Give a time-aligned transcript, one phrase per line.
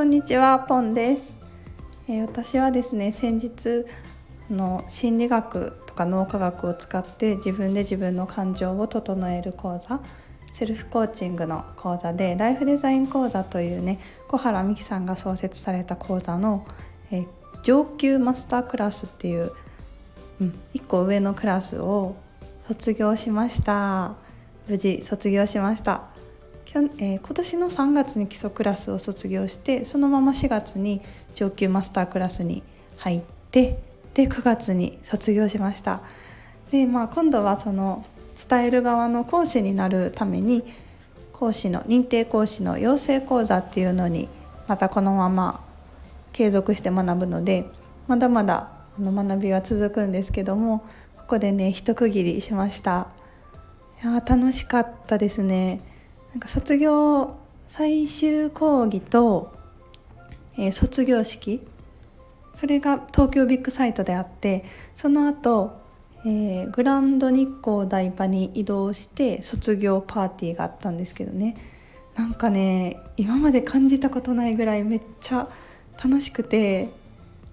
[0.00, 1.34] こんにちは、ポンです。
[2.08, 3.84] えー、私はですね、先日
[4.50, 10.00] の心理学とか脳科学を使って自分で自分の感情を整える講座、
[10.50, 16.66] セルフコーチングの講座でライフデザイン講座というね、小原美樹さんが創設された講座の、
[17.10, 17.26] えー、
[17.62, 19.52] 上級マスタークラスっていう、
[20.40, 22.16] うん、1個上のクラスを
[22.66, 24.14] 卒業しました。
[24.66, 26.09] 無事卒業しました。
[27.00, 31.00] え、今年の3月に基礎クラスを卒業してそのまま4月に
[31.34, 32.62] 上級マスタークラスに
[32.98, 33.82] 入って
[34.14, 36.00] で9月に卒業しました。
[36.70, 38.06] で、まあ、今度はその
[38.48, 40.62] 伝える側の講師になるために
[41.32, 44.28] 講師の認定講師の養成講座っていうのに
[44.68, 45.64] またこのまま
[46.32, 47.66] 継続して学ぶので
[48.06, 50.80] まだまだの学びは続くんですけども
[51.16, 53.08] ここでね一区切りしました。
[54.02, 55.89] いや楽しかったですね。
[56.32, 59.52] なんか卒業最終講義と、
[60.56, 61.66] えー、卒業式。
[62.54, 64.64] それが東京ビッグサイトであって
[64.96, 65.80] その後、
[66.26, 71.56] えー、グランド日光台場に移動して卒業パーティーがあったんですけどね。
[72.16, 75.48] なんかね今まで感じたことないぐらいめっちゃ
[76.02, 76.90] 楽しくて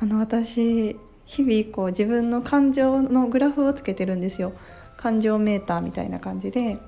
[0.00, 0.96] あの私
[1.26, 4.52] 日々こう自分の感情のグラフをつけてるんですよ。
[4.96, 6.78] 感情メーターみたいな感じで。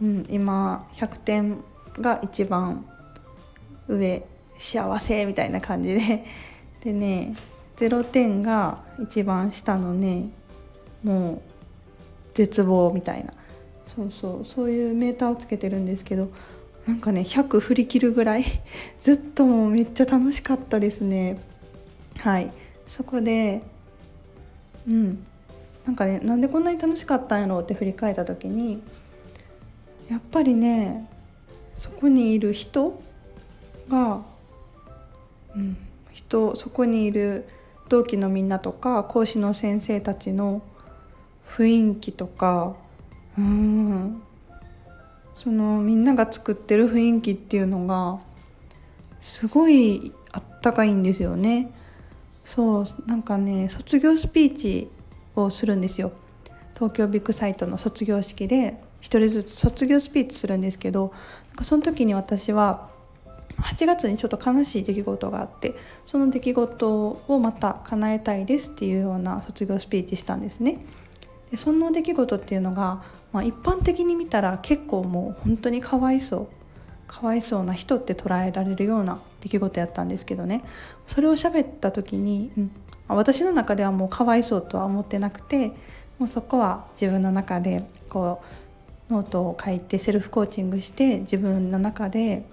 [0.00, 1.64] うん、今100点
[2.00, 2.84] が一番
[3.88, 4.26] 上
[4.58, 6.24] 幸せみたいな感じで。
[6.84, 7.34] でね
[7.76, 10.30] 0点が一番下のね
[11.02, 11.40] もう
[12.34, 13.32] 絶望みたいな。
[13.86, 16.28] そうそうそういうメーターをつけてるんですけど
[16.86, 18.44] なんかね100振り切るぐらい
[19.02, 21.38] ずっともうめっちゃ楽しかったですね。
[22.18, 22.50] はい。
[22.86, 23.62] そこで
[24.86, 25.24] うん。
[25.86, 28.82] なんかねなんでこんなに楽しかったんやろうって振り返った時に
[30.08, 31.08] やっぱりね
[31.74, 33.00] そこにいる人
[33.88, 34.22] が、
[35.54, 35.76] うん、
[36.12, 37.48] 人そこにいる
[37.88, 40.62] 同期のみんなとか講師の先生たちの
[41.48, 42.74] 雰囲気とか
[43.38, 44.22] うん
[45.34, 48.18] そのみんなが作ってる雰囲気っていうのが
[49.20, 51.70] すごいあったかいんですよね。
[52.44, 54.88] そうなんかね卒業スピーチ
[55.34, 56.12] をするんですよ
[56.74, 61.12] 東京ビッグサイトの卒業式で1人ずつ卒業スピーチするんですけど
[61.48, 62.88] なんかその時に私は
[63.58, 65.74] 8月にちょっと悲しい出来事があって
[66.04, 70.84] その出来事をまた叶えたいですっていうような卒業スピーチしたんですね。
[71.50, 73.02] でその出来事っていうのが、
[73.32, 76.48] まあ、一般的に見たら結構もう本当にかわいそう
[77.06, 80.64] かわいそうな人って捉えられるような出来事やったんですけどね
[81.06, 82.70] それを喋った時に、うん、
[83.08, 85.68] 私の中ではもうかわいそうとは思ってなくて
[86.18, 88.65] もうそこは自分の中でこう
[89.10, 92.44] ノートを書いてセルフコーチングして自分の中で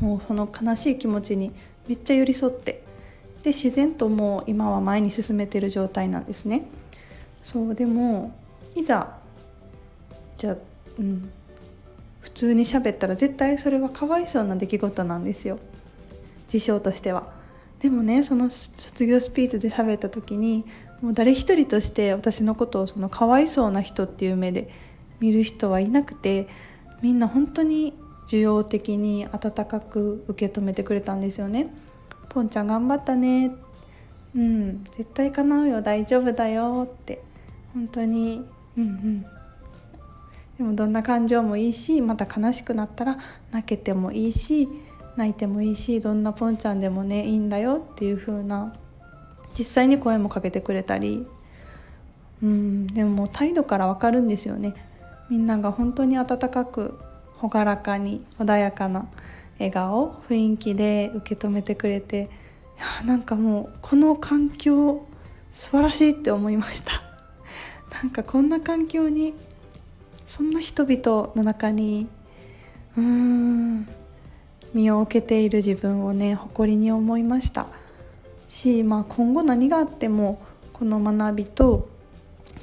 [0.00, 1.52] もうその悲しい気持ちに
[1.88, 2.84] めっちゃ寄り添って
[3.42, 6.62] で自然ともう今は前に進めてる状態なんですね。
[7.42, 8.34] そうでも
[8.74, 9.18] いざ
[10.36, 10.56] じゃあ
[10.98, 11.30] うん
[12.20, 15.58] 普通に喋ったら絶対それはかわいそうな出来事なんですよ。
[16.48, 17.32] 事象としては。
[17.80, 20.64] でもねその卒業スピーチで喋った時に
[21.00, 24.70] もう誰一人として私のことをそのかわいそうな人っていう目で
[25.20, 26.48] 見る人はいなくて
[27.02, 27.94] みんな本当に
[28.26, 31.68] 受容的に温かく受け止めてくれたんですよね。
[32.28, 33.52] ポンちゃん頑張ったね。
[34.34, 35.82] うん絶対叶うよ。
[35.82, 37.22] 大丈夫だよって。
[37.72, 38.44] 本当に。
[38.76, 39.26] うんうん。
[40.58, 43.18] でもどんな感情もいいしまた悲しくなったら
[43.52, 44.68] 泣けてもいいし
[45.16, 48.74] 泣いてもいいしどんなポンちゃんでもねいいんだよっていう風な
[49.56, 51.26] 実際に声もかけてくれたり。
[52.42, 54.74] うんでももう態度からわかるんですよね。
[55.28, 56.98] みんなが本当に温かく
[57.40, 59.08] 朗らかに穏やかな
[59.58, 62.30] 笑顔雰囲気で受け止めてくれて
[62.76, 65.06] いやなんかもうこの環境
[65.50, 67.02] 素晴らしいって思いました。
[68.02, 69.32] なんかこんな環境に
[70.26, 72.08] そんな人々の中に
[72.96, 73.88] うーん
[74.74, 77.66] 身を置けている自分をね誇りに思いました。
[78.48, 80.40] し、まあ、今後何があっても
[80.72, 81.88] この学びと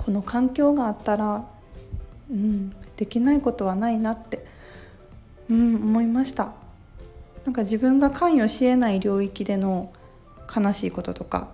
[0.05, 1.45] この環境があったら
[2.29, 4.45] うん、できないことはないなって、
[5.49, 6.53] うん、思いました。
[7.45, 9.91] なんか自分が関与しえない領域での
[10.55, 11.49] 悲しいこととか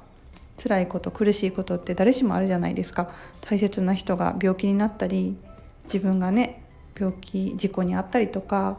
[0.62, 3.10] 辛いこと苦しいことって誰しもあるじゃないですか。
[3.42, 5.38] 大切な人が病気になったり
[5.86, 6.64] 自分がね
[6.98, 8.78] 病気事故に遭ったりとか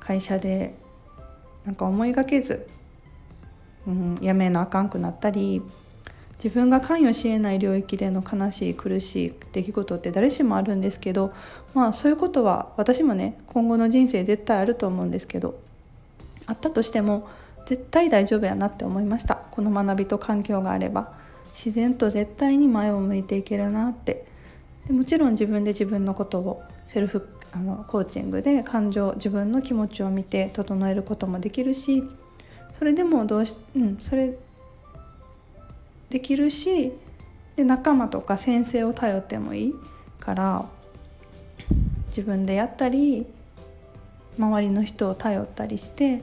[0.00, 0.74] 会社で
[1.64, 2.66] なんか思いがけず、
[3.86, 5.62] うん、やめなあかんくなったり
[6.44, 11.32] 自分が関与しえない領域での悲しい苦しい出来事って誰しもあるんですけど
[11.72, 15.58] まあそういうことは私もね今後の人生絶対あると思うんですけど
[16.46, 17.26] あったとしても
[17.64, 19.36] 絶対大丈夫やなって思いました。
[19.36, 21.12] この学びと環境があれば。
[21.54, 24.26] 自然と絶対に前を向いていけるなって。
[24.86, 32.02] でもちろん自分で自分のことをセルフあのコーチングで感情自分の気持ちを見て整えることもできるし
[32.76, 34.36] それでもどうし、うん、それ
[36.10, 36.92] できるし
[37.56, 39.74] で仲間とか先生を頼ってもいい
[40.20, 40.66] から
[42.08, 43.26] 自分でやったり
[44.38, 46.22] 周りの人を頼ったりして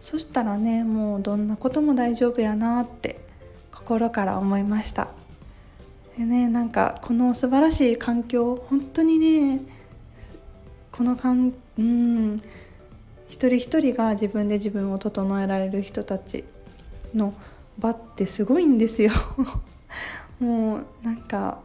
[0.00, 3.20] そしたらねもうどんなことも大丈夫やなって
[3.72, 5.08] 心から思いました。
[6.16, 9.60] でねなんかこの素晴らしい環境本当にね
[10.90, 12.40] このかんうん
[13.28, 16.44] 一人一人が自分で自分を整えられる人たち
[17.14, 17.34] の
[17.78, 19.12] 場ってすごいんですよ。
[20.40, 21.58] もうなんか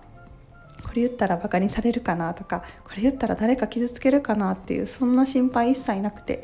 [0.83, 6.43] これ言ったらバカにされるかなとかこれ言ったら誰か傷つけるかなっていうそんな心配一切なくて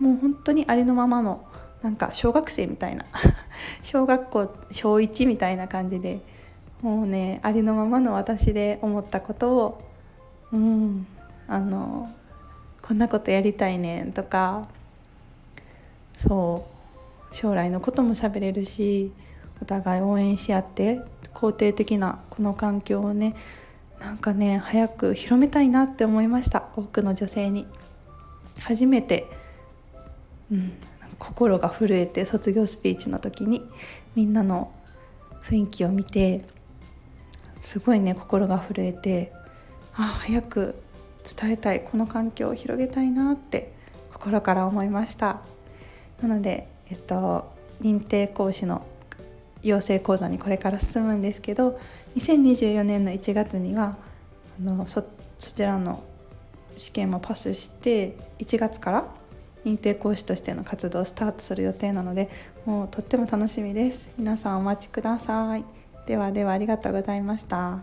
[0.00, 1.44] もう本当にありのままの
[1.82, 3.04] なんか小学生みたいな
[3.82, 6.20] 小学校小1みたいな感じで
[6.82, 9.82] もうねありのままの私で思ったことを
[10.52, 11.06] うん
[11.46, 12.10] あの
[12.82, 14.66] こんなことやりたいねんとか
[16.16, 16.73] そう。
[17.34, 19.12] 将来のことも喋れるし
[19.60, 21.00] お互い応援し合って
[21.34, 23.34] 肯定的なこの環境をね
[23.98, 27.66] なんかね早く広めたいなって思いました多くの女性に。
[28.60, 29.26] 初めて、
[30.50, 30.74] うん、
[31.18, 33.68] 心が震えて卒業スピーチの時に
[34.14, 34.72] みんなの
[35.42, 36.44] 雰囲気を見て
[37.58, 39.32] すごいね心が震えて
[39.96, 40.76] あ早く
[41.24, 43.72] 伝えたいこの環境を広げたいなって
[44.12, 45.40] 心から思いました。
[46.22, 48.86] なので、えっと、認定講師の
[49.62, 51.78] 養成講座にこれから進むんですけど
[52.16, 53.96] 2024年の1月には
[54.60, 55.04] あのそ
[55.38, 56.02] ちらの
[56.76, 59.04] 試験もパスして1月から
[59.64, 62.28] 認定講師としての活動をスタートする予定なので
[62.66, 64.06] もうとっても楽しみです。
[64.18, 65.64] 皆さんお待ちください。
[66.06, 67.80] ではではありがとうございました。